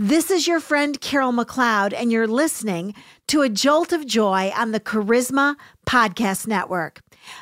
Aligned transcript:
This 0.00 0.30
is 0.30 0.46
your 0.46 0.60
friend 0.60 1.00
Carol 1.00 1.32
McLeod, 1.32 1.92
and 1.92 2.12
you're 2.12 2.28
listening 2.28 2.94
to 3.26 3.42
A 3.42 3.48
Jolt 3.48 3.92
of 3.92 4.06
Joy 4.06 4.52
on 4.56 4.70
the 4.70 4.78
Charisma 4.78 5.56
Podcast 5.86 6.46
Network. 6.46 7.00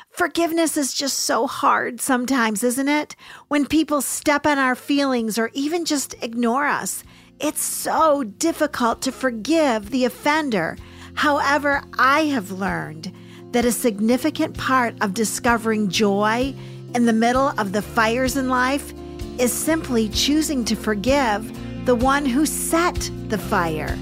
Forgiveness 0.09 0.75
is 0.75 0.95
just 0.95 1.19
so 1.19 1.45
hard 1.45 2.01
sometimes, 2.01 2.63
isn't 2.63 2.87
it? 2.87 3.15
When 3.47 3.67
people 3.67 4.01
step 4.01 4.47
on 4.47 4.57
our 4.57 4.73
feelings 4.73 5.37
or 5.37 5.51
even 5.53 5.85
just 5.85 6.15
ignore 6.23 6.65
us, 6.65 7.03
it's 7.39 7.61
so 7.61 8.23
difficult 8.23 9.03
to 9.03 9.11
forgive 9.11 9.91
the 9.91 10.05
offender. 10.05 10.77
However, 11.13 11.83
I 11.99 12.21
have 12.21 12.49
learned 12.49 13.13
that 13.51 13.65
a 13.65 13.71
significant 13.71 14.57
part 14.57 14.95
of 15.01 15.13
discovering 15.13 15.89
joy 15.89 16.55
in 16.95 17.05
the 17.05 17.13
middle 17.13 17.49
of 17.59 17.71
the 17.71 17.83
fires 17.83 18.35
in 18.35 18.49
life 18.49 18.95
is 19.37 19.53
simply 19.53 20.09
choosing 20.09 20.65
to 20.65 20.75
forgive 20.75 21.55
the 21.87 21.95
one 21.95 22.25
who 22.25 22.45
set 22.45 23.09
the 23.29 23.37
fire. 23.37 23.97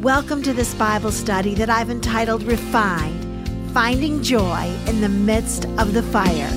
Welcome 0.00 0.42
to 0.42 0.52
this 0.52 0.74
Bible 0.74 1.12
study 1.12 1.54
that 1.54 1.70
I've 1.70 1.88
entitled 1.88 2.42
Refined 2.42 3.48
Finding 3.72 4.20
Joy 4.24 4.76
in 4.88 5.00
the 5.00 5.08
Midst 5.08 5.66
of 5.78 5.94
the 5.94 6.02
Fire. 6.02 6.50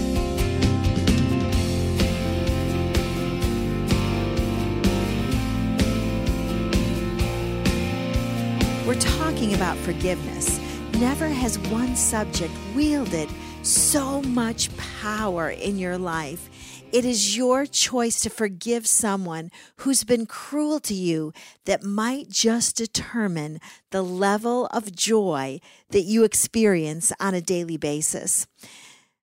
We're 8.88 9.00
talking 9.00 9.54
about 9.54 9.78
forgiveness. 9.78 10.60
Never 10.94 11.28
has 11.28 11.60
one 11.70 11.96
subject 11.96 12.52
wielded 12.76 13.30
so 13.62 14.24
much 14.24 14.76
power 14.78 15.52
in 15.52 15.78
your 15.78 16.00
life 16.00 16.50
it 16.92 17.06
is 17.06 17.36
your 17.36 17.66
choice 17.66 18.20
to 18.22 18.30
forgive 18.30 18.88
someone 18.88 19.52
who's 19.78 20.04
been 20.04 20.26
cruel 20.26 20.80
to 20.82 20.94
you 20.94 21.34
that 21.66 21.84
might 21.84 22.30
just 22.30 22.78
determine 22.78 23.60
the 23.92 24.02
level 24.02 24.68
of 24.68 24.96
joy 24.96 25.60
that 25.90 26.04
you 26.04 26.24
experience 26.24 27.12
on 27.20 27.34
a 27.34 27.42
daily 27.42 27.78
basis. 27.78 28.48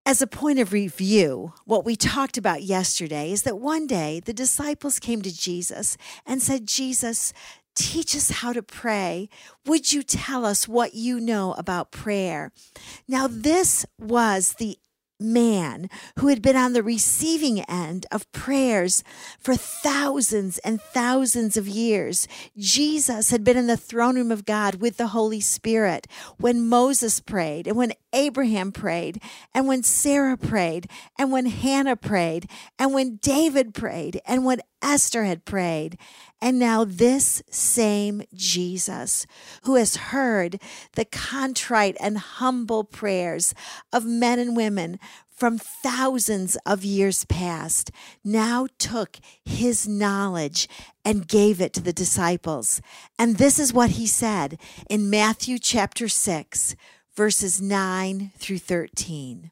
As 0.05 0.20
a 0.20 0.27
point 0.27 0.59
of 0.59 0.73
review, 0.73 1.53
what 1.64 1.84
we 1.84 1.95
talked 1.95 2.36
about 2.36 2.62
yesterday 2.64 3.31
is 3.31 3.42
that 3.42 3.59
one 3.59 3.86
day 3.86 4.20
the 4.25 4.33
disciples 4.33 4.98
came 4.98 5.23
to 5.23 5.34
Jesus 5.34 5.97
and 6.27 6.42
said, 6.42 6.67
Jesus, 6.67 7.33
Teach 7.75 8.14
us 8.14 8.29
how 8.29 8.53
to 8.53 8.62
pray. 8.62 9.31
Would 9.64 9.92
you 9.92 10.03
tell 10.03 10.45
us 10.45 10.69
what 10.69 10.95
you 10.95 11.19
know 11.19 11.55
about 11.55 11.91
prayer? 11.91 12.53
Now, 13.08 13.27
this 13.27 13.86
was 13.98 14.56
the 14.58 14.79
man 15.23 15.89
who 16.19 16.28
had 16.28 16.42
been 16.42 16.56
on 16.56 16.73
the 16.73 16.83
receiving 16.83 17.61
end 17.62 18.06
of 18.11 18.31
prayers 18.33 19.03
for 19.39 19.55
thousands 19.55 20.59
and 20.59 20.81
thousands 20.81 21.56
of 21.56 21.69
years. 21.69 22.29
Jesus 22.56 23.31
had 23.31 23.45
been 23.45 23.56
in 23.56 23.67
the 23.67 23.77
throne 23.77 24.17
room 24.17 24.33
of 24.33 24.45
God 24.45 24.77
with 24.77 24.97
the 24.97 25.09
Holy 25.09 25.41
Spirit 25.41 26.06
when 26.39 26.67
Moses 26.67 27.20
prayed, 27.20 27.67
and 27.67 27.77
when 27.77 27.92
Abraham 28.12 28.73
prayed, 28.73 29.23
and 29.55 29.67
when 29.67 29.83
Sarah 29.83 30.37
prayed, 30.37 30.89
and 31.19 31.33
when 31.33 31.47
Hannah 31.47 31.97
prayed, 31.97 32.48
and 32.79 32.92
when 32.92 33.17
David 33.17 33.75
prayed, 33.75 34.20
and 34.27 34.45
when 34.45 34.61
Esther 34.83 35.25
had 35.25 35.44
prayed. 35.44 35.97
And 36.41 36.58
now, 36.58 36.84
this 36.84 37.41
same 37.50 38.25
Jesus, 38.34 39.27
who 39.62 39.77
has 39.77 39.94
heard 39.97 40.61
the 40.97 41.05
contrite 41.05 41.97
and 42.00 42.19
humble 42.19 42.83
prayers 42.83 43.55
of 43.92 44.05
men 44.05 44.41
and 44.41 44.56
women 44.56 44.98
from 45.30 45.56
thousands 45.56 46.56
of 46.66 46.84
years 46.84 47.24
past, 47.27 47.92
now 48.24 48.66
took 48.78 49.19
his 49.44 49.86
knowledge 49.86 50.69
and 51.05 51.28
gave 51.28 51.61
it 51.61 51.72
to 51.74 51.80
the 51.80 51.92
disciples. 51.92 52.83
And 53.19 53.36
this 53.36 53.61
is 53.61 53.72
what 53.72 53.91
he 53.91 54.06
said 54.08 54.58
in 54.91 55.08
Matthew 55.08 55.61
chapter 55.61 56.08
6, 56.08 56.74
verses 57.14 57.62
9 57.62 58.33
through 58.36 58.58
13. 58.58 59.52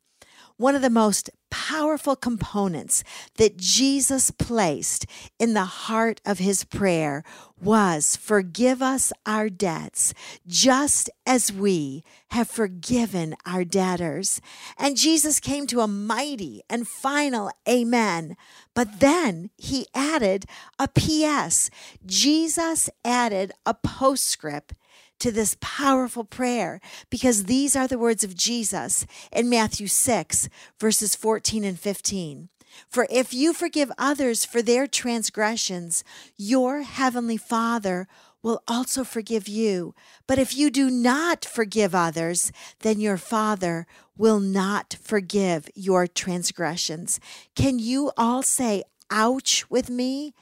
one 0.61 0.75
of 0.75 0.83
the 0.83 0.91
most 0.91 1.27
powerful 1.49 2.15
components 2.15 3.03
that 3.37 3.57
Jesus 3.57 4.29
placed 4.29 5.07
in 5.39 5.55
the 5.55 5.65
heart 5.65 6.21
of 6.23 6.37
his 6.37 6.63
prayer 6.63 7.23
was 7.59 8.15
forgive 8.15 8.79
us 8.79 9.11
our 9.25 9.49
debts, 9.49 10.13
just 10.45 11.09
as 11.25 11.51
we 11.51 12.03
have 12.29 12.47
forgiven 12.47 13.35
our 13.43 13.63
debtors. 13.63 14.39
And 14.77 14.97
Jesus 14.97 15.39
came 15.39 15.65
to 15.67 15.81
a 15.81 15.87
mighty 15.87 16.61
and 16.69 16.87
final 16.87 17.51
amen. 17.67 18.37
But 18.75 18.99
then 18.99 19.49
he 19.57 19.87
added 19.95 20.45
a 20.77 20.87
P.S. 20.87 21.71
Jesus 22.05 22.87
added 23.03 23.51
a 23.65 23.73
postscript 23.73 24.73
to 25.21 25.31
this 25.31 25.55
powerful 25.61 26.23
prayer 26.23 26.81
because 27.09 27.45
these 27.45 27.75
are 27.75 27.87
the 27.87 27.97
words 27.97 28.23
of 28.23 28.35
Jesus 28.35 29.05
in 29.31 29.49
Matthew 29.49 29.87
6, 29.87 30.49
verses 30.79 31.15
14 31.15 31.63
and 31.63 31.79
15. 31.79 32.49
For 32.89 33.07
if 33.09 33.33
you 33.33 33.53
forgive 33.53 33.91
others 33.97 34.45
for 34.45 34.61
their 34.61 34.87
transgressions, 34.87 36.03
your 36.37 36.81
heavenly 36.81 37.37
Father 37.37 38.07
will 38.41 38.63
also 38.67 39.03
forgive 39.03 39.47
you. 39.47 39.93
But 40.25 40.39
if 40.39 40.55
you 40.55 40.71
do 40.71 40.89
not 40.89 41.45
forgive 41.45 41.93
others, 41.93 42.51
then 42.79 42.99
your 42.99 43.17
Father 43.17 43.85
will 44.17 44.39
not 44.39 44.97
forgive 45.01 45.69
your 45.75 46.07
transgressions. 46.07 47.19
Can 47.55 47.77
you 47.77 48.11
all 48.17 48.41
say, 48.41 48.83
ouch 49.11 49.69
with 49.69 49.89
me? 49.89 50.33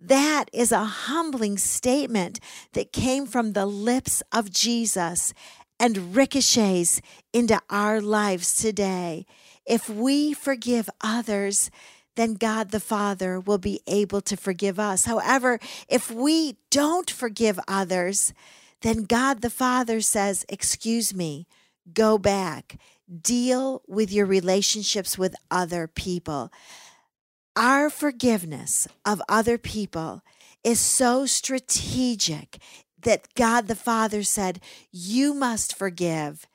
That 0.00 0.46
is 0.52 0.70
a 0.70 0.84
humbling 0.84 1.58
statement 1.58 2.38
that 2.72 2.92
came 2.92 3.26
from 3.26 3.52
the 3.52 3.66
lips 3.66 4.22
of 4.32 4.50
Jesus 4.50 5.34
and 5.80 6.14
ricochets 6.14 7.00
into 7.32 7.60
our 7.68 8.00
lives 8.00 8.54
today. 8.56 9.26
If 9.66 9.88
we 9.88 10.32
forgive 10.32 10.88
others, 11.00 11.70
then 12.16 12.34
God 12.34 12.70
the 12.70 12.80
Father 12.80 13.38
will 13.38 13.58
be 13.58 13.80
able 13.86 14.20
to 14.22 14.36
forgive 14.36 14.78
us. 14.78 15.04
However, 15.04 15.60
if 15.88 16.10
we 16.10 16.56
don't 16.70 17.10
forgive 17.10 17.60
others, 17.68 18.32
then 18.82 19.04
God 19.04 19.40
the 19.40 19.50
Father 19.50 20.00
says, 20.00 20.44
Excuse 20.48 21.14
me, 21.14 21.46
go 21.92 22.18
back, 22.18 22.76
deal 23.22 23.82
with 23.86 24.12
your 24.12 24.26
relationships 24.26 25.16
with 25.16 25.34
other 25.50 25.86
people. 25.86 26.50
Our 27.58 27.90
forgiveness 27.90 28.86
of 29.04 29.20
other 29.28 29.58
people 29.58 30.22
is 30.62 30.78
so 30.78 31.26
strategic 31.26 32.58
that 33.02 33.34
God 33.34 33.66
the 33.66 33.74
Father 33.74 34.22
said, 34.22 34.60
You 34.92 35.34
must 35.34 35.74
forgive, 35.74 36.46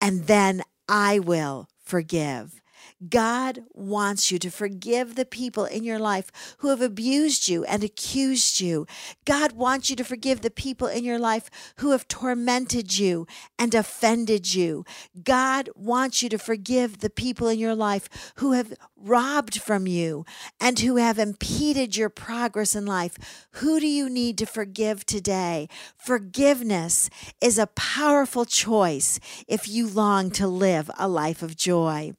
and 0.00 0.26
then 0.26 0.62
I 0.88 1.20
will 1.20 1.68
forgive. 1.84 2.60
God 3.06 3.62
wants 3.72 4.32
you 4.32 4.40
to 4.40 4.50
forgive 4.50 5.14
the 5.14 5.24
people 5.24 5.64
in 5.64 5.84
your 5.84 6.00
life 6.00 6.32
who 6.58 6.68
have 6.68 6.80
abused 6.80 7.48
you 7.48 7.64
and 7.64 7.84
accused 7.84 8.60
you. 8.60 8.86
God 9.24 9.52
wants 9.52 9.88
you 9.88 9.96
to 9.96 10.04
forgive 10.04 10.40
the 10.40 10.50
people 10.50 10.88
in 10.88 11.04
your 11.04 11.18
life 11.18 11.48
who 11.76 11.92
have 11.92 12.08
tormented 12.08 12.98
you 12.98 13.26
and 13.56 13.72
offended 13.72 14.52
you. 14.52 14.84
God 15.22 15.68
wants 15.76 16.22
you 16.22 16.28
to 16.30 16.38
forgive 16.38 16.98
the 16.98 17.10
people 17.10 17.46
in 17.46 17.58
your 17.58 17.74
life 17.74 18.32
who 18.36 18.52
have 18.52 18.74
robbed 18.96 19.60
from 19.60 19.86
you 19.86 20.24
and 20.60 20.80
who 20.80 20.96
have 20.96 21.20
impeded 21.20 21.96
your 21.96 22.08
progress 22.08 22.74
in 22.74 22.84
life. 22.84 23.46
Who 23.52 23.78
do 23.78 23.86
you 23.86 24.10
need 24.10 24.38
to 24.38 24.46
forgive 24.46 25.06
today? 25.06 25.68
Forgiveness 25.96 27.10
is 27.40 27.58
a 27.58 27.68
powerful 27.68 28.44
choice 28.44 29.20
if 29.46 29.68
you 29.68 29.86
long 29.86 30.32
to 30.32 30.48
live 30.48 30.90
a 30.98 31.06
life 31.06 31.42
of 31.42 31.56
joy. 31.56 32.12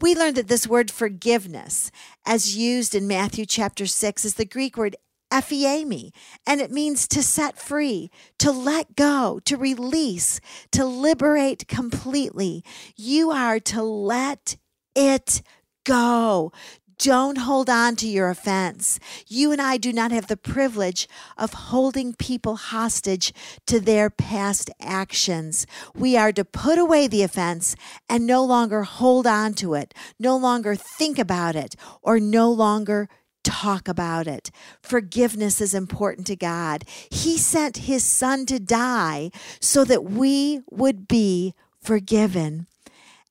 We 0.00 0.14
learned 0.14 0.36
that 0.36 0.48
this 0.48 0.66
word 0.66 0.90
forgiveness, 0.90 1.90
as 2.26 2.56
used 2.56 2.94
in 2.94 3.06
Matthew 3.06 3.46
chapter 3.46 3.86
6, 3.86 4.24
is 4.24 4.34
the 4.34 4.44
Greek 4.44 4.76
word 4.76 4.96
ephiemi, 5.32 6.12
and 6.46 6.60
it 6.60 6.70
means 6.70 7.08
to 7.08 7.22
set 7.22 7.58
free, 7.58 8.10
to 8.38 8.50
let 8.50 8.96
go, 8.96 9.40
to 9.44 9.56
release, 9.56 10.40
to 10.72 10.84
liberate 10.84 11.66
completely. 11.68 12.64
You 12.96 13.30
are 13.30 13.58
to 13.60 13.82
let 13.82 14.56
it 14.94 15.42
go. 15.84 16.52
Don't 16.98 17.38
hold 17.38 17.68
on 17.68 17.94
to 17.96 18.08
your 18.08 18.30
offense. 18.30 18.98
You 19.28 19.52
and 19.52 19.60
I 19.60 19.76
do 19.76 19.92
not 19.92 20.12
have 20.12 20.28
the 20.28 20.36
privilege 20.36 21.06
of 21.36 21.52
holding 21.52 22.14
people 22.14 22.56
hostage 22.56 23.34
to 23.66 23.80
their 23.80 24.08
past 24.08 24.70
actions. 24.80 25.66
We 25.94 26.16
are 26.16 26.32
to 26.32 26.44
put 26.44 26.78
away 26.78 27.06
the 27.06 27.22
offense 27.22 27.76
and 28.08 28.26
no 28.26 28.42
longer 28.42 28.84
hold 28.84 29.26
on 29.26 29.52
to 29.54 29.74
it, 29.74 29.92
no 30.18 30.36
longer 30.38 30.74
think 30.74 31.18
about 31.18 31.54
it, 31.54 31.76
or 32.00 32.18
no 32.18 32.50
longer 32.50 33.08
talk 33.44 33.88
about 33.88 34.26
it. 34.26 34.50
Forgiveness 34.82 35.60
is 35.60 35.74
important 35.74 36.26
to 36.28 36.36
God. 36.36 36.84
He 37.10 37.36
sent 37.36 37.76
his 37.76 38.04
son 38.04 38.46
to 38.46 38.58
die 38.58 39.30
so 39.60 39.84
that 39.84 40.04
we 40.04 40.62
would 40.70 41.06
be 41.06 41.54
forgiven. 41.80 42.66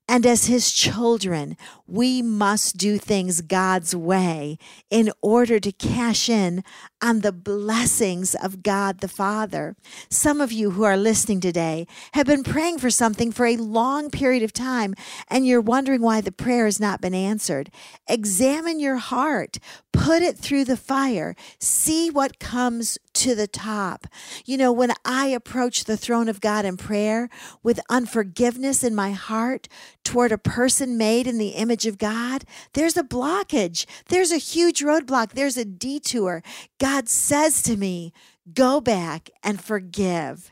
And 0.08 0.26
as 0.26 0.46
his 0.46 0.72
children, 0.72 1.58
we 1.88 2.22
must 2.22 2.78
do 2.78 3.00
things 3.00 3.42
God's 3.42 3.96
way 3.96 4.60
in 4.92 5.12
order 5.22 5.60
to 5.60 5.72
cash 5.72 6.30
in 6.30 6.64
on 7.02 7.22
the 7.22 7.32
blessings 7.32 8.36
of 8.36 8.62
God 8.62 9.00
the 9.00 9.08
Father. 9.08 9.76
Some 10.10 10.42
of 10.42 10.52
you 10.52 10.72
who 10.72 10.84
are 10.84 10.96
listening 10.96 11.40
today 11.40 11.88
have 12.14 12.28
been 12.28 12.44
praying 12.44 12.78
for 12.78 12.92
something 12.92 13.32
for 13.32 13.48
a 13.48 13.58
long 13.58 14.12
period 14.12 14.44
of 14.44 14.54
time, 14.54 14.94
and 15.28 15.46
you're 15.46 15.60
wondering 15.60 16.02
why 16.02 16.22
the 16.22 16.32
prayer 16.32 16.66
has 16.66 16.80
not 16.80 17.02
been 17.02 17.16
answered. 17.16 17.72
Examine 18.08 18.80
your 18.80 18.98
heart, 18.98 19.58
put 19.92 20.22
it 20.22 20.38
through 20.38 20.66
the 20.66 20.78
fire, 20.78 21.36
see 21.60 22.12
what 22.12 22.40
comes 22.40 23.00
to 23.16 23.36
the 23.36 23.48
top. 23.48 24.08
You 24.46 24.58
know, 24.58 24.72
when 24.72 24.92
I 25.04 25.28
approach 25.28 25.86
the 25.86 25.98
throne 25.98 26.30
of 26.30 26.42
God 26.42 26.66
in 26.66 26.78
prayer 26.78 27.30
with 27.64 27.80
unforgiveness 27.90 28.84
in 28.84 28.94
my 28.94 29.12
heart 29.12 29.68
toward 30.04 30.32
a 30.32 30.38
person 30.38 30.98
made 30.98 31.28
in 31.28 31.38
the 31.38 31.50
image 31.50 31.86
of 31.86 31.98
God, 31.98 32.44
there's 32.74 32.98
a 32.98 33.04
blockage. 33.04 33.86
There's 34.08 34.32
a 34.32 34.38
huge 34.38 34.82
roadblock. 34.82 35.32
There's 35.32 35.58
a 35.58 35.66
detour. 35.66 36.44
God 36.80 37.10
says 37.10 37.62
to 37.64 37.78
me, 37.78 38.14
go 38.54 38.80
back 38.82 39.30
and 39.44 39.62
forgive. 39.62 40.52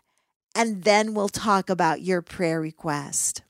And 0.56 0.84
then 0.84 1.14
we'll 1.14 1.30
talk 1.30 1.70
about 1.70 2.02
your 2.02 2.22
prayer 2.22 2.62
request. 2.62 3.44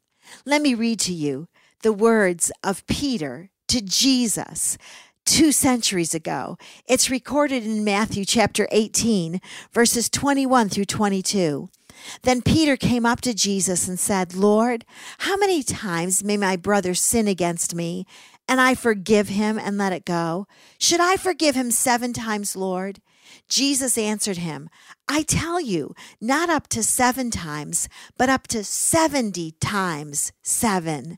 Let 0.46 0.62
me 0.62 0.74
read 0.74 1.00
to 1.02 1.14
you 1.14 1.48
the 1.82 1.94
words 1.94 2.52
of 2.64 2.86
Peter 2.88 3.50
to 3.68 3.82
Jesus 3.82 4.78
two 5.26 5.52
centuries 5.52 6.14
ago. 6.14 6.58
It's 6.88 7.10
recorded 7.10 7.66
in 7.66 7.84
Matthew 7.84 8.26
chapter 8.26 8.68
18, 8.72 9.40
verses 9.72 10.10
21 10.10 10.70
through 10.70 10.86
22. 10.86 11.70
Then 12.24 12.42
Peter 12.42 12.76
came 12.76 13.06
up 13.06 13.22
to 13.22 13.34
Jesus 13.34 13.88
and 13.88 14.00
said, 14.00 14.36
Lord, 14.36 14.86
how 15.20 15.38
many 15.38 15.64
times 15.64 16.24
may 16.24 16.38
my 16.38 16.56
brother 16.56 16.94
sin 16.94 17.28
against 17.28 17.76
me 17.76 18.06
and 18.48 18.60
I 18.60 18.76
forgive 18.76 19.30
him 19.30 19.58
and 19.58 19.78
let 19.78 19.94
it 19.94 20.06
go? 20.06 20.48
Should 20.80 21.00
I 21.00 21.16
forgive 21.16 21.56
him 21.56 21.72
seven 21.72 22.14
times, 22.14 22.56
Lord? 22.56 23.00
Jesus 23.48 23.98
answered 23.98 24.38
him, 24.38 24.70
I 25.08 25.24
tell 25.24 25.60
you, 25.60 25.96
not 26.20 26.50
up 26.50 26.68
to 26.70 26.84
seven 26.84 27.32
times, 27.32 27.88
but 28.18 28.30
up 28.30 28.48
to 28.48 28.64
70 28.64 29.52
times 29.60 30.32
seven. 30.42 31.18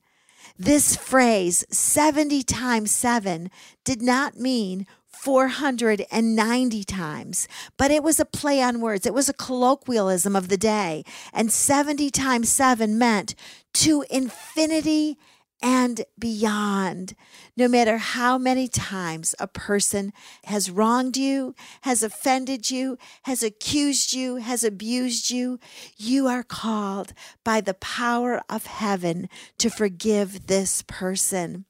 This 0.58 0.96
phrase, 0.96 1.66
70 1.70 2.44
times 2.44 2.92
7, 2.92 3.50
did 3.84 4.02
not 4.02 4.38
mean 4.38 4.88
490 5.08 6.84
times, 6.84 7.48
but 7.78 7.90
it 7.90 8.04
was 8.04 8.20
a 8.20 8.26
play 8.26 8.62
on 8.62 8.80
words. 8.80 9.08
It 9.08 9.14
was 9.14 9.28
a 9.28 9.34
colloquialism 9.34 10.36
of 10.36 10.50
the 10.50 10.58
day. 10.58 11.04
And 11.34 11.52
70 11.52 12.12
times 12.12 12.50
7 12.50 12.98
meant 12.98 13.34
to 13.74 14.06
infinity 14.10 15.18
and 15.62 16.06
beyond. 16.19 17.16
No 17.56 17.68
matter 17.68 17.98
how 17.98 18.38
many 18.38 18.68
times 18.68 19.34
a 19.40 19.48
person 19.48 20.13
has 20.46 20.69
wronged 20.69 21.18
you, 21.18 21.56
has 21.81 22.04
offended 22.04 22.69
you, 22.69 22.98
has 23.24 23.44
accused 23.44 24.13
you, 24.13 24.38
has 24.38 24.63
abused 24.63 25.30
you, 25.30 25.60
you 25.98 26.28
are 26.28 26.44
called 26.44 27.13
by 27.44 27.62
the 27.62 27.74
power 27.74 28.42
of 28.50 28.66
heaven 28.66 29.30
to 29.57 29.69
forgive 29.69 30.48
this 30.48 30.81
person. 30.84 31.66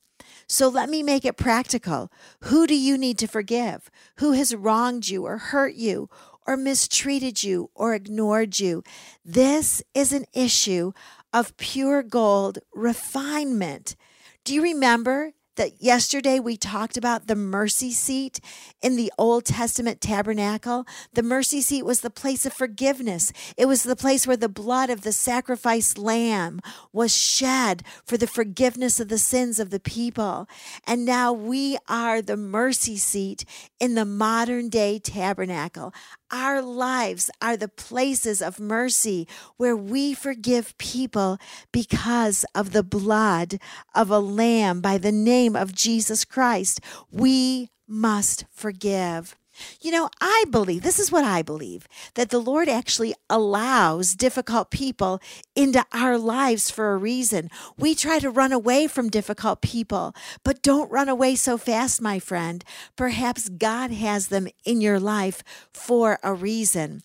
So 0.48 0.68
let 0.68 0.90
me 0.90 1.02
make 1.02 1.26
it 1.26 1.38
practical. 1.38 2.12
Who 2.42 2.68
do 2.68 2.76
you 2.76 2.98
need 2.98 3.18
to 3.20 3.28
forgive? 3.28 3.90
Who 4.18 4.34
has 4.34 4.56
wronged 4.56 5.08
you 5.08 5.26
or 5.26 5.38
hurt 5.38 5.76
you 5.76 6.10
or 6.46 6.56
mistreated 6.56 7.44
you 7.44 7.72
or 7.74 7.96
ignored 7.96 8.60
you? 8.60 8.84
This 9.24 9.82
is 9.96 10.14
an 10.14 10.26
issue 10.34 10.92
of 11.36 11.58
pure 11.58 12.02
gold 12.02 12.60
refinement. 12.74 13.98
Do 14.46 14.54
you 14.54 14.62
remember 14.64 15.34
that 15.56 15.82
yesterday 15.82 16.40
we 16.40 16.58
talked 16.58 16.98
about 16.98 17.28
the 17.28 17.36
mercy 17.36 17.92
seat 17.92 18.40
in 18.82 18.96
the 18.96 19.12
Old 19.18 19.46
Testament 19.46 20.02
tabernacle. 20.02 20.86
The 21.14 21.24
mercy 21.24 21.62
seat 21.62 21.84
was 21.84 22.02
the 22.02 22.10
place 22.10 22.46
of 22.46 22.54
forgiveness. 22.54 23.32
It 23.58 23.66
was 23.66 23.84
the 23.84 23.96
place 23.96 24.28
where 24.28 24.38
the 24.38 24.50
blood 24.50 24.90
of 24.90 25.02
the 25.02 25.12
sacrificed 25.12 25.98
lamb 25.98 26.60
was 26.92 27.16
shed 27.16 27.84
for 28.06 28.18
the 28.18 28.28
forgiveness 28.28 29.00
of 29.00 29.10
the 29.10 29.18
sins 29.18 29.60
of 29.60 29.70
the 29.70 29.80
people. 29.80 30.48
And 30.86 31.06
now 31.06 31.32
we 31.34 31.78
are 31.88 32.22
the 32.22 32.38
mercy 32.38 32.98
seat 32.98 33.46
in 33.80 33.96
the 33.96 34.06
modern 34.06 34.70
day 34.70 35.00
tabernacle. 35.00 35.94
Our 36.32 36.62
lives 36.62 37.30
are 37.42 37.56
the 37.56 37.68
places 37.68 38.42
of 38.42 38.60
mercy 38.60 39.28
where 39.58 39.76
we 39.76 40.14
forgive 40.14 40.78
people 40.78 41.38
because 41.72 42.44
of 42.56 42.72
the 42.72 42.84
blood 42.84 43.60
of 43.94 44.10
a 44.10 44.20
lamb 44.20 44.82
by 44.82 44.98
the 44.98 45.12
name 45.46 45.56
of 45.56 45.74
Jesus 45.74 46.26
Christ. 46.26 46.82
We 47.12 47.70
must 47.88 48.46
forgive. 48.52 49.36
You 49.82 49.92
know, 49.92 50.10
I 50.22 50.46
believe, 50.50 50.82
this 50.82 51.00
is 51.00 51.12
what 51.12 51.24
I 51.24 51.42
believe, 51.42 51.88
that 52.16 52.30
the 52.30 52.40
Lord 52.40 52.68
actually 52.68 53.14
allows 53.30 54.16
difficult 54.16 54.70
people 54.70 55.22
into 55.56 55.86
our 55.94 56.18
lives 56.18 56.70
for 56.70 56.94
a 56.94 56.98
reason. 56.98 57.50
We 57.78 57.96
try 57.96 58.20
to 58.20 58.30
run 58.30 58.52
away 58.52 58.88
from 58.88 59.10
difficult 59.10 59.62
people, 59.62 60.16
but 60.44 60.62
don't 60.62 60.92
run 60.92 61.10
away 61.10 61.36
so 61.36 61.58
fast, 61.58 62.02
my 62.02 62.20
friend. 62.20 62.64
Perhaps 62.96 63.50
God 63.50 63.92
has 63.92 64.28
them 64.28 64.48
in 64.64 64.82
your 64.82 65.00
life 65.00 65.44
for 65.74 66.20
a 66.24 66.34
reason. 66.34 67.04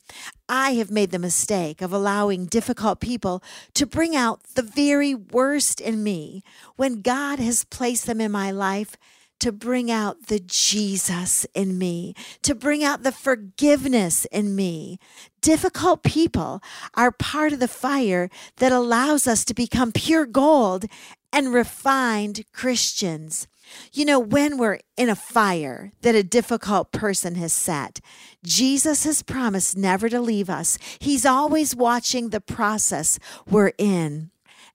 I 0.49 0.73
have 0.73 0.91
made 0.91 1.13
the 1.13 1.19
mistake 1.21 1.81
of 1.81 1.93
allowing 1.93 2.47
difficult 2.47 3.01
people 3.01 3.43
to 3.75 3.87
bring 3.87 4.17
out 4.17 4.43
the 4.55 4.63
very 4.63 5.15
worst 5.15 5.81
in 5.81 6.03
me 6.03 6.43
when 6.75 7.03
God 7.03 7.39
has 7.39 7.65
placed 7.65 8.07
them 8.07 8.21
in 8.21 8.33
my 8.33 8.51
life 8.51 8.97
to 9.41 9.53
bring 9.53 9.91
out 9.91 10.27
the 10.27 10.41
Jesus 10.41 11.47
in 11.55 11.79
me, 11.79 12.15
to 12.43 12.55
bring 12.55 12.85
out 12.85 13.03
the 13.03 13.13
forgiveness 13.13 14.25
in 14.27 14.55
me. 14.55 14.99
Difficult 15.41 16.03
people 16.03 16.63
are 16.95 17.11
part 17.11 17.53
of 17.53 17.61
the 17.61 17.69
fire 17.69 18.31
that 18.57 18.73
allows 18.73 19.27
us 19.27 19.45
to 19.47 19.55
become 19.55 19.93
pure 19.93 20.27
gold 20.27 20.85
and 21.33 21.53
refined 21.53 22.45
Christians. 22.53 23.47
You 23.93 24.05
know, 24.05 24.19
when 24.19 24.59
we're 24.59 24.81
in 24.97 25.09
a 25.09 25.17
fire 25.17 25.93
that 26.03 26.15
a 26.15 26.23
difficult 26.23 26.93
person 26.93 27.37
has 27.37 27.53
set, 27.53 28.01
Jesus 28.45 29.05
has 29.05 29.23
promised 29.23 29.77
never 29.77 30.09
to 30.09 30.21
leave 30.21 30.51
us. 30.51 30.77
He's 30.99 31.25
always 31.25 31.77
watching 31.77 32.31
the 32.31 32.41
process 32.41 33.19
we're 33.49 33.73
in. 33.79 34.31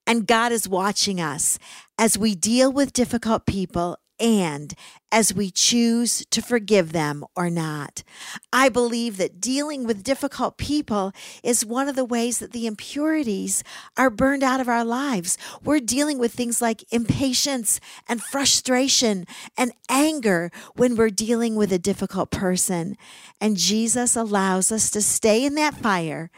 And 0.08 0.28
God 0.28 0.52
is 0.52 0.68
watching 0.68 1.20
us 1.20 1.58
as 1.98 2.18
we 2.18 2.36
deal 2.36 2.72
with 2.72 2.94
difficult 2.94 3.46
people 3.46 3.98
and 4.20 4.74
as 5.12 5.34
we 5.34 5.50
choose 5.50 6.26
to 6.30 6.42
forgive 6.42 6.92
them 6.92 7.24
or 7.36 7.50
not. 7.50 8.04
I 8.52 8.70
believe 8.70 9.18
that 9.18 9.40
dealing 9.40 9.86
with 9.86 10.04
difficult 10.04 10.58
people 10.58 11.14
is 11.44 11.66
one 11.66 11.88
of 11.88 11.96
the 11.96 12.06
ways 12.06 12.40
that 12.40 12.52
the 12.52 12.68
impurities 12.68 13.64
are 13.98 14.10
burned 14.10 14.44
out 14.44 14.60
of 14.60 14.68
our 14.68 14.84
lives. 14.84 15.38
We're 15.64 15.80
dealing 15.80 16.18
with 16.18 16.34
things 16.34 16.62
like 16.62 16.84
impatience 16.92 17.80
and 18.08 18.22
frustration 18.22 19.26
and 19.58 19.72
anger 19.90 20.52
when 20.76 20.96
we're 20.96 21.10
dealing 21.10 21.56
with 21.56 21.72
a 21.72 21.80
difficult 21.80 22.32
person. 22.32 22.98
And 23.40 23.58
Jesus 23.58 24.16
allows 24.16 24.72
us 24.72 24.90
to 24.92 25.02
stay 25.02 25.46
in 25.46 25.56
that 25.56 25.76
fire 25.76 26.30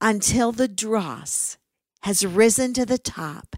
until 0.00 0.52
the 0.52 0.68
dross 0.68 1.56
has 2.02 2.26
risen 2.26 2.72
to 2.74 2.84
the 2.84 2.98
top. 2.98 3.56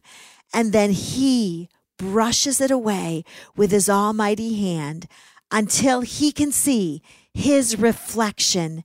And 0.52 0.72
then 0.72 0.90
He 0.90 1.68
brushes 1.98 2.60
it 2.60 2.70
away 2.70 3.24
with 3.56 3.70
his 3.70 3.90
almighty 3.90 4.60
hand 4.60 5.06
until 5.50 6.00
he 6.00 6.32
can 6.32 6.52
see 6.52 7.02
his 7.34 7.78
reflection 7.78 8.84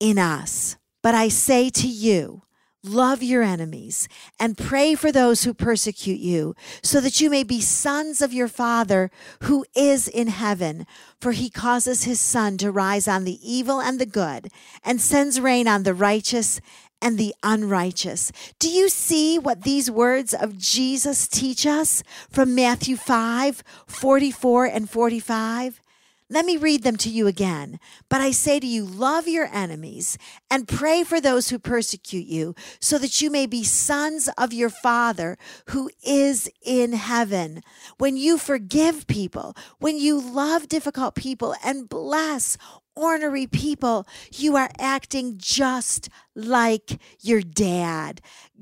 in 0.00 0.18
us. 0.18 0.76
But 1.02 1.14
I 1.14 1.28
say 1.28 1.70
to 1.70 1.86
you, 1.86 2.42
love 2.82 3.22
your 3.22 3.42
enemies 3.42 4.08
and 4.38 4.56
pray 4.56 4.94
for 4.94 5.10
those 5.10 5.44
who 5.44 5.52
persecute 5.52 6.20
you, 6.20 6.54
so 6.82 7.00
that 7.00 7.20
you 7.20 7.28
may 7.28 7.42
be 7.42 7.60
sons 7.60 8.22
of 8.22 8.32
your 8.32 8.48
Father 8.48 9.10
who 9.42 9.64
is 9.74 10.08
in 10.08 10.28
heaven. 10.28 10.86
For 11.20 11.32
he 11.32 11.50
causes 11.50 12.04
his 12.04 12.20
sun 12.20 12.58
to 12.58 12.70
rise 12.70 13.08
on 13.08 13.24
the 13.24 13.38
evil 13.42 13.80
and 13.80 13.98
the 13.98 14.06
good, 14.06 14.48
and 14.84 15.00
sends 15.00 15.40
rain 15.40 15.66
on 15.66 15.82
the 15.82 15.94
righteous 15.94 16.60
and 17.00 17.18
the 17.18 17.34
unrighteous. 17.42 18.32
Do 18.58 18.68
you 18.68 18.88
see 18.88 19.38
what 19.38 19.62
these 19.62 19.90
words 19.90 20.34
of 20.34 20.58
Jesus 20.58 21.28
teach 21.28 21.66
us 21.66 22.02
from 22.30 22.54
Matthew 22.54 22.96
5 22.96 23.62
44 23.86 24.66
and 24.66 24.88
45? 24.90 25.80
Let 26.28 26.44
me 26.44 26.56
read 26.56 26.82
them 26.82 26.96
to 26.98 27.08
you 27.08 27.28
again. 27.28 27.78
But 28.08 28.20
I 28.20 28.32
say 28.32 28.58
to 28.58 28.66
you, 28.66 28.84
love 28.84 29.28
your 29.28 29.48
enemies 29.52 30.18
and 30.50 30.66
pray 30.66 31.04
for 31.04 31.20
those 31.20 31.50
who 31.50 31.58
persecute 31.60 32.26
you, 32.26 32.56
so 32.80 32.98
that 32.98 33.22
you 33.22 33.30
may 33.30 33.46
be 33.46 33.62
sons 33.62 34.28
of 34.36 34.52
your 34.52 34.70
Father 34.70 35.38
who 35.66 35.88
is 36.04 36.50
in 36.62 36.94
heaven. 36.94 37.62
When 37.98 38.16
you 38.16 38.38
forgive 38.38 39.06
people, 39.06 39.54
when 39.78 39.98
you 39.98 40.20
love 40.20 40.66
difficult 40.66 41.14
people 41.14 41.54
and 41.64 41.88
bless 41.88 42.58
ornery 42.96 43.46
people, 43.46 44.06
you 44.32 44.56
are 44.56 44.70
acting 44.78 45.34
just 45.36 46.08
like 46.34 46.98
your 47.20 47.42
dad. 47.42 48.20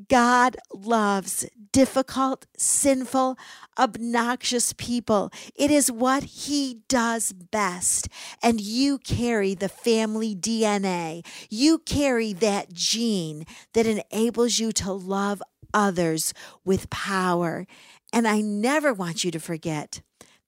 God 0.09 0.57
loves 0.73 1.47
difficult, 1.73 2.47
sinful, 2.57 3.39
obnoxious 3.79 4.73
people. 4.73 5.31
It 5.55 5.71
is 5.71 5.91
what 5.91 6.25
he 6.25 6.81
does 6.89 7.33
best. 7.33 8.09
And 8.43 8.61
you 8.61 8.99
carry 8.99 9.55
the 9.55 9.69
family 9.69 10.35
DNA. 10.35 11.25
You 11.49 11.79
carry 11.79 12.33
that 12.35 12.73
gene 12.73 13.47
that 13.73 13.87
enables 13.87 14.59
you 14.59 14.73
to 14.73 14.93
love 14.93 15.43
others 15.73 16.35
with 16.65 16.91
power. 16.91 17.67
And 18.13 18.29
I 18.29 18.41
never 18.41 18.93
want 18.93 19.25
you 19.25 19.31
to 19.33 19.41
forget 19.41 20.01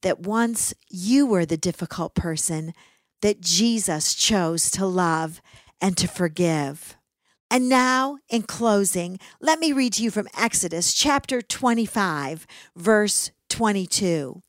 that 0.03 0.21
once 0.21 0.73
you 0.89 1.27
were 1.27 1.45
the 1.45 1.57
difficult 1.57 2.15
person 2.15 2.73
that 3.23 3.41
Jesus 3.41 4.15
chose 4.15 4.71
to 4.73 4.87
love 4.87 5.41
and 5.81 5.97
to 5.97 6.09
forgive. 6.09 6.97
And 7.51 7.69
now, 7.69 8.19
in 8.29 8.43
closing, 8.43 9.19
let 9.41 9.61
me 9.61 9.73
read 9.73 9.95
to 9.95 10.03
you 10.03 10.11
from 10.11 10.29
Exodus 10.37 10.93
chapter 10.93 11.41
25, 11.41 12.47
verse 12.75 13.31
22. 13.49 14.43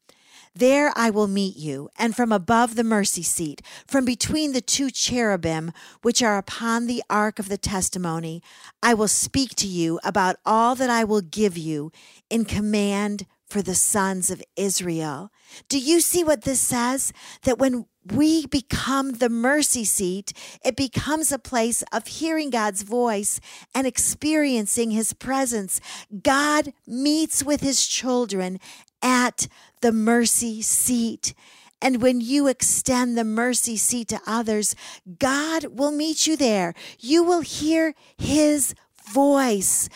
There 0.55 0.91
I 0.95 1.11
will 1.11 1.27
meet 1.27 1.55
you, 1.55 1.89
and 1.99 2.15
from 2.15 2.31
above 2.31 2.75
the 2.75 2.83
mercy 2.83 3.21
seat, 3.21 3.61
from 3.85 4.05
between 4.05 4.53
the 4.53 4.61
two 4.61 4.89
cherubim 4.89 5.71
which 6.01 6.23
are 6.23 6.39
upon 6.39 6.87
the 6.87 7.03
ark 7.11 7.37
of 7.37 7.47
the 7.47 7.59
testimony, 7.59 8.41
I 8.81 8.95
will 8.95 9.07
speak 9.07 9.53
to 9.57 9.67
you 9.67 9.99
about 10.03 10.37
all 10.43 10.73
that 10.73 10.89
I 10.89 11.03
will 11.03 11.21
give 11.21 11.59
you 11.59 11.91
in 12.31 12.43
command 12.43 13.27
for 13.45 13.61
the 13.61 13.75
sons 13.75 14.31
of 14.31 14.43
Israel. 14.55 15.29
Do 15.69 15.77
you 15.77 15.99
see 15.99 16.23
what 16.23 16.41
this 16.41 16.59
says? 16.59 17.13
That 17.43 17.59
when 17.59 17.85
we 18.11 18.45
become 18.47 19.13
the 19.13 19.29
mercy 19.29 19.85
seat, 19.85 20.33
it 20.63 20.75
becomes 20.75 21.31
a 21.31 21.39
place 21.39 21.83
of 21.91 22.07
hearing 22.07 22.49
God's 22.49 22.83
voice 22.83 23.39
and 23.73 23.87
experiencing 23.87 24.91
his 24.91 25.13
presence. 25.13 25.79
God 26.23 26.73
meets 26.85 27.43
with 27.43 27.61
his 27.61 27.85
children 27.85 28.59
at 29.01 29.47
the 29.81 29.91
mercy 29.91 30.61
seat. 30.61 31.33
And 31.81 32.01
when 32.01 32.21
you 32.21 32.47
extend 32.47 33.17
the 33.17 33.23
mercy 33.23 33.77
seat 33.77 34.07
to 34.09 34.19
others, 34.25 34.75
God 35.19 35.65
will 35.65 35.91
meet 35.91 36.25
you 36.25 36.35
there. 36.35 36.73
You 36.99 37.23
will 37.23 37.41
hear 37.41 37.93
his 38.17 38.73
voice. 39.11 39.89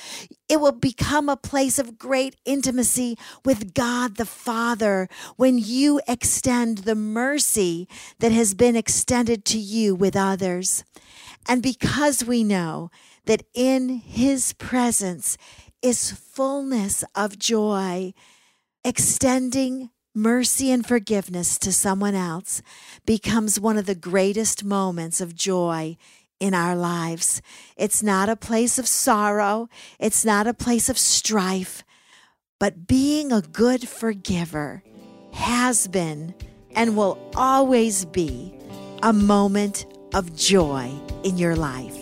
It 0.49 0.59
will 0.59 0.71
become 0.71 1.29
a 1.29 1.37
place 1.37 1.79
of 1.79 1.97
great 1.97 2.35
intimacy 2.45 3.17
with 3.45 3.73
God 3.73 4.17
the 4.17 4.25
Father 4.25 5.07
when 5.37 5.57
you 5.57 6.01
extend 6.07 6.79
the 6.79 6.95
mercy 6.95 7.87
that 8.19 8.31
has 8.31 8.53
been 8.53 8.75
extended 8.75 9.45
to 9.45 9.57
you 9.57 9.95
with 9.95 10.15
others. 10.15 10.83
And 11.47 11.61
because 11.61 12.23
we 12.25 12.43
know 12.43 12.91
that 13.25 13.43
in 13.53 13.89
His 13.89 14.53
presence 14.53 15.37
is 15.81 16.11
fullness 16.11 17.03
of 17.15 17.39
joy, 17.39 18.13
extending 18.83 19.89
mercy 20.13 20.71
and 20.71 20.85
forgiveness 20.85 21.57
to 21.57 21.71
someone 21.71 22.15
else 22.15 22.61
becomes 23.05 23.59
one 23.59 23.77
of 23.77 23.85
the 23.85 23.95
greatest 23.95 24.63
moments 24.63 25.21
of 25.21 25.35
joy 25.35 25.95
in 26.41 26.53
our 26.55 26.75
lives. 26.75 27.41
It's 27.77 28.03
not 28.03 28.27
a 28.27 28.35
place 28.35 28.77
of 28.79 28.87
sorrow, 28.87 29.69
it's 29.99 30.25
not 30.25 30.47
a 30.47 30.53
place 30.53 30.89
of 30.89 30.97
strife, 30.97 31.83
but 32.59 32.87
being 32.87 33.31
a 33.31 33.41
good 33.41 33.87
forgiver 33.87 34.83
has 35.33 35.87
been 35.87 36.33
and 36.75 36.97
will 36.97 37.17
always 37.35 38.05
be 38.05 38.53
a 39.03 39.13
moment 39.13 39.85
of 40.13 40.35
joy 40.35 40.91
in 41.23 41.37
your 41.37 41.55
life. 41.55 41.97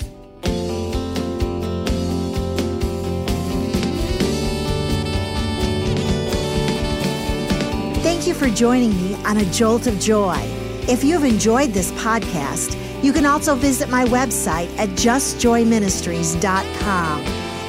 Thank 8.01 8.25
you 8.25 8.33
for 8.33 8.49
joining 8.49 8.95
me 8.95 9.15
on 9.25 9.37
A 9.37 9.45
Jolt 9.51 9.85
of 9.85 9.99
Joy. 9.99 10.37
If 10.87 11.03
you've 11.03 11.25
enjoyed 11.25 11.71
this 11.71 11.91
podcast, 11.91 12.75
you 13.01 13.13
can 13.13 13.25
also 13.25 13.55
visit 13.55 13.89
my 13.89 14.05
website 14.05 14.69
at 14.77 14.89
justjoyministries.com. 14.89 17.23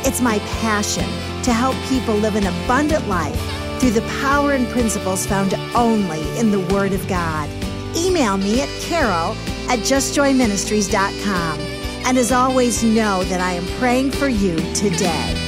It's 0.05 0.21
my 0.21 0.39
passion 0.61 1.09
to 1.43 1.53
help 1.53 1.75
people 1.89 2.15
live 2.15 2.37
an 2.37 2.47
abundant 2.47 3.09
life 3.09 3.41
through 3.81 3.91
the 3.91 4.03
power 4.21 4.53
and 4.53 4.69
principles 4.69 5.27
found 5.27 5.55
only 5.75 6.21
in 6.39 6.51
the 6.51 6.61
Word 6.75 6.93
of 6.93 7.07
God. 7.09 7.49
Email 7.97 8.37
me 8.37 8.61
at 8.61 8.69
carol 8.81 9.35
at 9.71 9.79
justjoyministries.com. 9.81 11.61
And 12.07 12.19
as 12.19 12.33
always, 12.33 12.83
know 12.83 13.23
that 13.25 13.41
I 13.41 13.53
am 13.53 13.67
praying 13.79 14.11
for 14.11 14.29
you 14.29 14.57
today. 14.75 15.40